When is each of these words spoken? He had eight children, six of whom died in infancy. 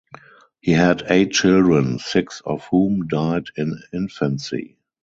He 0.61 0.71
had 0.71 1.03
eight 1.11 1.31
children, 1.31 1.99
six 1.99 2.41
of 2.43 2.63
whom 2.71 3.07
died 3.07 3.51
in 3.55 3.83
infancy. 3.93 4.79